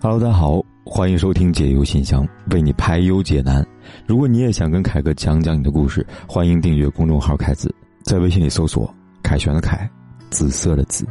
[0.00, 3.66] Hello，大家好，欢迎收听解忧信箱，为你排忧解难。
[4.06, 7.74] 如果你也想跟凯哥讲讲你的故事，欢迎订阅公众号“凯子”，
[8.06, 9.90] 在微信里搜索“凯旋的凯，
[10.30, 11.04] 紫色的紫，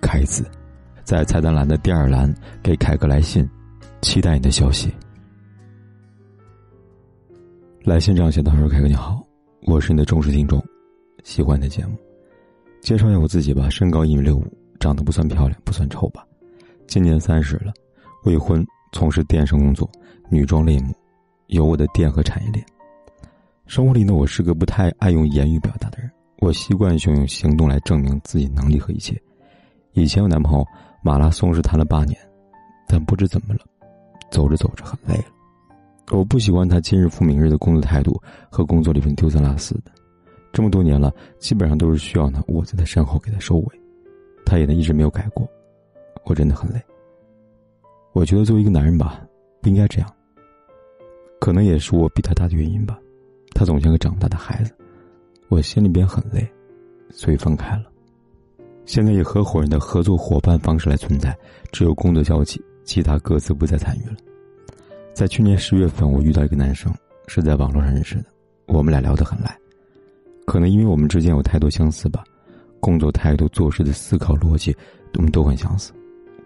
[0.00, 0.48] 凯子”，
[1.02, 3.44] 在菜单栏的第二栏给凯哥来信，
[4.00, 4.94] 期待你的消息。
[7.82, 9.20] 来信这样写道：“说凯哥你好，
[9.62, 10.64] 我是你的忠实听众，
[11.24, 11.98] 喜欢你的节目。
[12.80, 14.46] 介绍一下我自己吧，身高一米六五，
[14.78, 16.24] 长得不算漂亮，不算丑吧，
[16.86, 17.72] 今年三十了。”
[18.24, 19.90] 未婚，从事电商工作，
[20.28, 20.94] 女装类目，
[21.46, 22.62] 有我的店和产业链。
[23.66, 29.18] 生活里呢，我是个不太爱用言语表达的人，我习惯性用行动来证明自己能力和一切。
[29.92, 30.66] 以前有男朋友
[31.02, 32.14] 马拉松是谈了八年，
[32.86, 33.60] 但不知怎么了，
[34.30, 35.24] 走着走着很累了。
[36.10, 39.90] 我不喜欢他今日复明日的工作态度和工作里面丢三落四的，
[40.52, 43.80] 这么多年了，基本上都是需要呢我在他身后给他收尾，
[44.44, 45.48] 他也呢一直没有改过，
[46.24, 46.82] 我真的很累。
[48.12, 49.20] 我觉得作为一个男人吧，
[49.60, 50.12] 不应该这样。
[51.40, 52.98] 可能也是我比他大的原因吧，
[53.54, 54.72] 他总像个长不大的孩子，
[55.48, 56.46] 我心里边很累，
[57.10, 57.84] 所以分开了。
[58.84, 61.36] 现在以合伙人的合作伙伴方式来存在，
[61.70, 64.16] 只有工作交集，其他各自不再参与了。
[65.14, 66.92] 在去年十月份，我遇到一个男生，
[67.28, 68.24] 是在网络上认识的，
[68.66, 69.56] 我们俩聊得很来，
[70.46, 72.24] 可能因为我们之间有太多相似吧，
[72.80, 74.76] 工作态度、做事的思考逻辑，
[75.14, 75.92] 我们都很相似。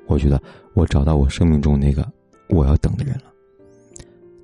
[0.06, 0.40] 我觉得
[0.74, 2.06] 我找到我生命中那个
[2.48, 3.24] 我要等的人了，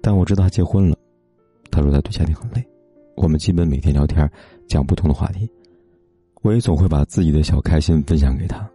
[0.00, 0.97] 但我知道他结婚了。
[1.70, 2.67] 他说他对家庭很累，
[3.17, 4.28] 我们基本每天聊天，
[4.67, 5.48] 讲不同的话题。
[6.42, 8.69] 我也总会把自己的小开心分享给他。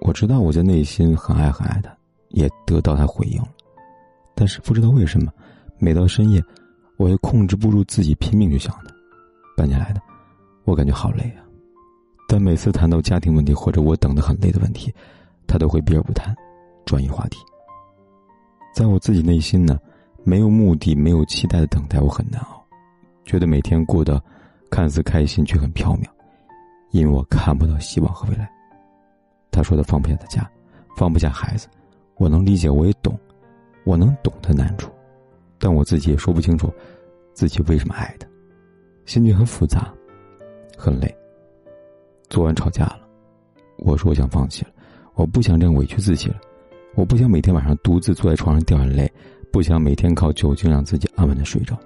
[0.00, 1.96] 我知道我在内心很爱很爱他，
[2.30, 3.48] 也得到他回应了。
[4.34, 5.30] 但是不知道为什么，
[5.78, 6.42] 每到深夜，
[6.96, 8.92] 我也控制不住自己拼命去想他。
[9.56, 10.00] 半年来的，
[10.64, 11.44] 我感觉好累啊。
[12.26, 14.92] 但每次谈到家庭问题或者我等的很累的问题。
[15.46, 16.34] 他都会避而不谈，
[16.84, 17.38] 转移话题。
[18.74, 19.78] 在我自己内心呢，
[20.24, 22.64] 没有目的、没有期待的等待，我很难熬，
[23.24, 24.22] 觉得每天过得
[24.70, 26.06] 看似开心，却很飘渺，
[26.90, 28.50] 因为我看不到希望和未来。
[29.50, 30.50] 他说他放不下他家，
[30.96, 31.68] 放不下孩子，
[32.16, 33.18] 我能理解，我也懂，
[33.84, 34.90] 我能懂他难处，
[35.58, 36.72] 但我自己也说不清楚
[37.34, 38.26] 自己为什么爱他，
[39.04, 39.92] 心情很复杂，
[40.78, 41.14] 很累。
[42.30, 43.00] 昨晚吵架了，
[43.76, 44.70] 我说我想放弃了。
[45.14, 46.36] 我不想这样委屈自己了，
[46.94, 49.10] 我不想每天晚上独自坐在床上掉眼泪，
[49.50, 51.78] 不想每天靠酒精让自己安稳的睡着。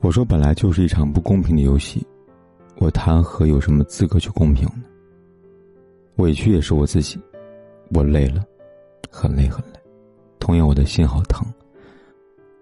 [0.00, 2.06] 我说本来就是一场不公平的游戏，
[2.76, 4.84] 我谈何有什么资格去公平呢？
[6.16, 7.20] 委屈也是我自己，
[7.90, 8.44] 我累了，
[9.10, 9.80] 很累很累，
[10.38, 11.46] 同样我的心好疼。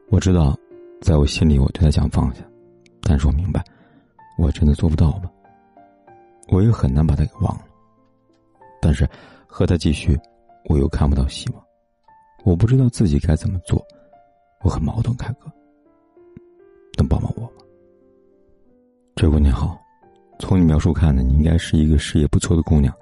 [0.09, 0.57] 我知道，
[1.01, 2.43] 在我心里我对他想放下，
[3.03, 3.65] 但是我明白，
[4.39, 5.31] 我真的做不到吧？
[6.49, 7.65] 我也很难把他给忘了。
[8.83, 9.09] 但是，
[9.47, 10.19] 和他继续，
[10.65, 11.65] 我又看不到希望。
[12.45, 13.81] 我不知道自己该怎么做，
[14.65, 15.17] 我很矛盾。
[15.17, 15.49] 凯哥，
[16.99, 17.49] 能帮帮我吗？
[19.15, 19.79] 这位你好，
[20.41, 22.93] 从你描述看呢，你应该是一个事业不错的姑娘，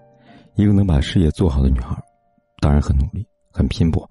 [0.55, 1.97] 一个能把事业做好的女孩，
[2.61, 4.09] 当然很努力、很拼搏，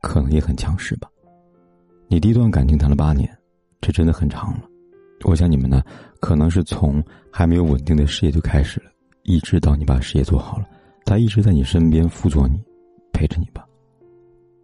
[0.00, 1.10] 可能也很强势吧。
[2.08, 3.30] 你第一段感情谈了八年，
[3.82, 4.62] 这真的很长了。
[5.24, 5.82] 我想你们呢，
[6.20, 8.90] 可能是从还没有稳定的事业就开始了，
[9.24, 10.66] 一直到你把事业做好了。
[11.04, 12.60] 他一直在你身边辅佐你，
[13.12, 13.66] 陪着你吧。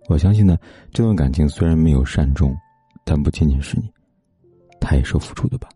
[0.08, 0.56] 我相信呢，
[0.92, 2.56] 这段感情虽然没有善终，
[3.04, 3.92] 但不仅仅是你，
[4.80, 5.68] 他也是付出的吧。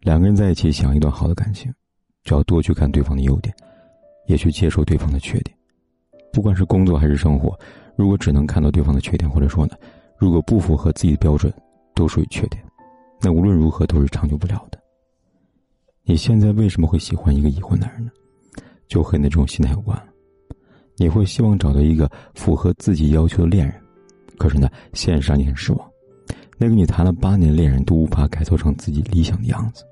[0.00, 1.72] 两个人在一起想一段好的感情，
[2.24, 3.54] 就要多去看对方的优点，
[4.26, 5.56] 也去接受对方的缺点。
[6.32, 7.58] 不管是工作还是生活，
[7.96, 9.76] 如果只能看到对方的缺点，或者说呢，
[10.16, 11.52] 如果不符合自己的标准，
[11.94, 12.64] 都属于缺点，
[13.20, 14.78] 那无论如何都是长久不了的。
[16.04, 18.10] 你现在为什么会喜欢一个已婚男人呢？
[18.88, 20.00] 就和你的这种心态有关。
[20.96, 23.74] 你会希望找到一个符合自己要求的恋人，
[24.36, 25.90] 可是呢，现实让你很失望，
[26.56, 29.84] 那个你谈了八年恋人都无法改造成自己理想的样子。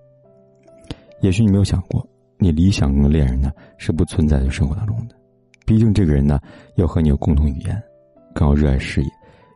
[1.21, 2.05] 也许你没有想过，
[2.39, 5.15] 你理想中的恋人呢是不存在在生活当中的。
[5.65, 6.41] 毕竟这个人呢
[6.75, 7.81] 要和你有共同语言，
[8.35, 9.09] 更要热爱事业，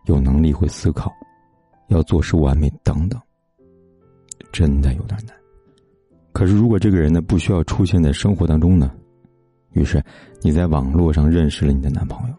[0.07, 1.11] 有能力会思考，
[1.89, 3.21] 要做事完美等等。
[4.53, 5.35] 真的有点难。
[6.33, 8.93] 可是如果这个人呢不需要出现在生活当中呢？
[9.73, 10.03] 于是，
[10.43, 12.35] 你在网络上认识了你的男朋友，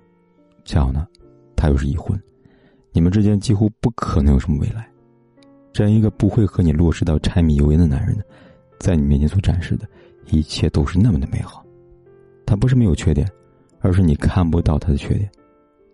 [0.65, 1.07] 恰好呢，
[1.55, 2.19] 他又是已婚，
[2.91, 4.87] 你们之间几乎不可能有什么未来。
[5.71, 8.23] 这样一个不会和你落实到柴米油盐的男人呢，
[8.79, 9.87] 在你面前所展示的
[10.25, 11.65] 一切都是那么的美好。
[12.45, 13.25] 他不是没有缺点，
[13.79, 15.31] 而是你看不到他的缺点。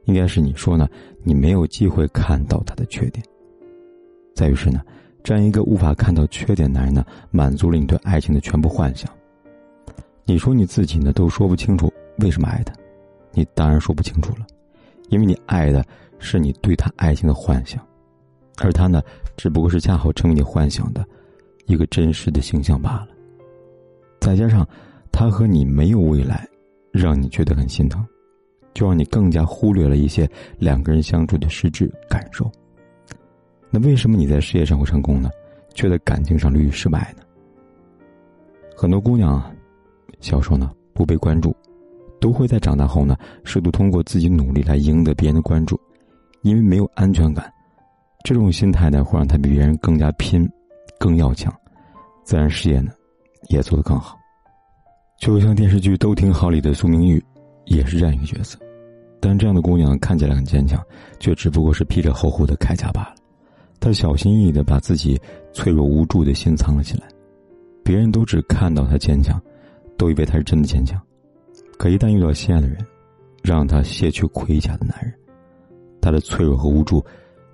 [0.06, 0.90] 应该是你说呢，
[1.24, 3.24] 你没有机会看到他的缺点。
[4.34, 4.82] 再于是呢，
[5.22, 9.12] 这样一个无法看到缺点男人呢，满足了你对爱情的全部幻想。
[10.30, 12.74] 你说你自己呢，都说不清楚为什么爱他，
[13.32, 14.46] 你当然说不清楚了，
[15.08, 15.82] 因为你爱的
[16.20, 17.82] 是你对他爱情的幻想，
[18.58, 19.02] 而他呢，
[19.38, 21.08] 只不过是恰好成为你幻想的
[21.66, 23.08] 一个真实的形象罢了。
[24.20, 24.68] 再加上
[25.14, 26.46] 他和你没有未来，
[26.92, 28.06] 让你觉得很心疼，
[28.74, 30.30] 就让你更加忽略了一些
[30.60, 32.52] 两个人相处的实质感受。
[33.70, 35.30] 那为什么你在事业上会成功呢，
[35.74, 37.24] 却在感情上屡屡失败呢？
[38.76, 39.54] 很多姑娘啊，
[40.20, 41.56] 小时候呢不被关注。
[42.20, 45.80] 都会在长大后呢，试图通过自己努力来赢得别人的关注，
[46.42, 47.48] 因为没有安全感，
[48.24, 50.50] 这种心态呢会让他比别人更加拼，
[51.00, 51.54] 更要强，
[52.24, 52.92] 自然事业呢
[53.50, 54.18] 也做得更好。
[55.20, 57.24] 就像电视剧《都挺好》里的苏明玉，
[57.66, 58.58] 也是这样一个角色，
[59.20, 60.84] 但这样的姑娘看起来很坚强，
[61.20, 63.16] 却只不过是披着厚厚的铠甲罢了。
[63.80, 65.22] 她小心翼翼的把自己
[65.54, 67.08] 脆弱无助的心藏了起来，
[67.84, 69.40] 别人都只看到她坚强，
[69.98, 71.02] 都以为他是真的坚强。
[71.78, 72.78] 可一旦遇到心爱的人，
[73.44, 75.14] 让他卸去盔甲的男人，
[76.02, 77.04] 他的脆弱和无助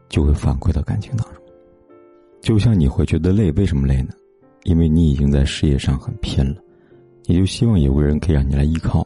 [0.10, 1.44] 就会反馈到感情当中。
[2.42, 4.14] 就像你会觉得累，为什么累呢？
[4.64, 6.62] 因为你已经在事业上很拼了，
[7.26, 9.06] 你就希望有个人可以让你来依靠。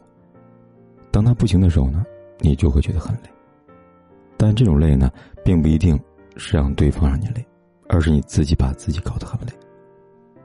[1.10, 2.04] 当他不行的时候呢，
[2.40, 3.22] 你就会觉得很累。
[4.36, 5.10] 但这种累呢，
[5.44, 5.98] 并不一定
[6.36, 7.44] 是让对方让你累，
[7.88, 9.52] 而是你自己把自己搞得很累。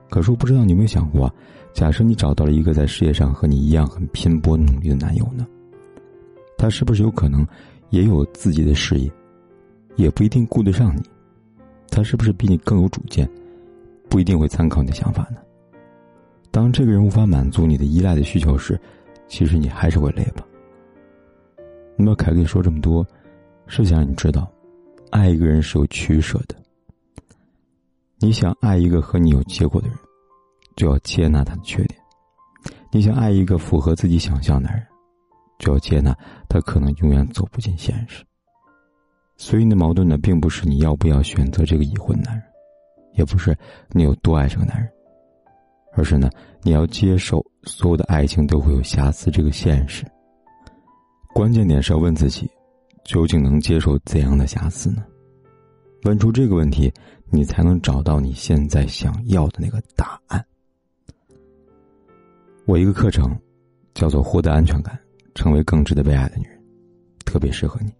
[0.09, 1.31] 可是我不知道你有没有想过。
[1.73, 5.45] 假设你找到了一个在事业上和你一样很拼搏努力的男友呢？
[6.57, 7.45] 他是不是有可能
[7.89, 9.11] 也有自己的事业，
[9.95, 11.01] 也不一定顾得上你？
[11.89, 13.29] 他是不是比你更有主见，
[14.07, 15.37] 不一定会参考你的想法呢？
[16.51, 18.79] 当这个人无法满足你的依赖的需求时，
[19.27, 20.45] 其实你还是会累吧？
[21.97, 23.05] 那么凯跟你说这么多，
[23.67, 24.47] 是想让你知道，
[25.09, 26.55] 爱一个人是有取舍的。
[28.19, 29.97] 你想爱一个和你有结果的人。
[30.75, 31.99] 就要接纳他的缺点。
[32.91, 34.85] 你想爱一个符合自己想象的男人，
[35.59, 36.15] 就要接纳
[36.47, 38.23] 他可能永远走不进现实。
[39.35, 42.43] 所以，你的矛盾呢，并不是你要不要选择这个已婚男人，
[43.13, 43.57] 也不是
[43.89, 44.87] 你有多爱这个男人，
[45.93, 46.29] 而是呢，
[46.61, 50.05] 你要接受所有的爱情都会有瑕疵这个现实。
[51.33, 52.47] 关键点是要问自己，
[53.03, 55.03] 究竟能接受怎样的瑕疵呢？
[56.03, 56.93] 问出这个问题，
[57.31, 60.45] 你才能找到你现在想要的那个答案。
[62.65, 63.37] 我一个课程，
[63.93, 64.97] 叫做“获得安全感，
[65.35, 66.57] 成为更值得被爱的女人”，
[67.25, 67.91] 特别适合你。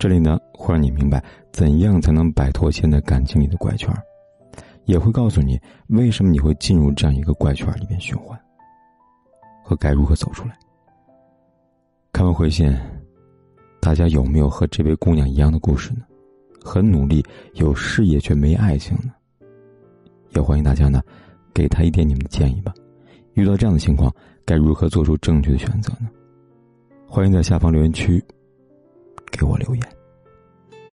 [0.00, 1.22] 这里呢，会让你明白
[1.52, 3.88] 怎样才能摆脱现在感情里的怪圈，
[4.86, 5.60] 也会告诉你
[5.90, 8.36] 为什么你会进入这样一个怪圈里面循环，
[9.64, 10.58] 和该如何走出来。
[12.12, 12.76] 看完回信，
[13.80, 16.00] 大家有没有和这位姑娘一样的故事呢？
[16.64, 19.12] 很努力，有事业却没爱情呢？
[20.30, 21.00] 也欢迎大家呢，
[21.54, 22.74] 给他一点你们的建议吧。
[23.38, 24.12] 遇到这样的情况，
[24.44, 26.08] 该如何做出正确的选择呢？
[27.06, 28.20] 欢迎在下方留言区
[29.30, 29.97] 给我留言。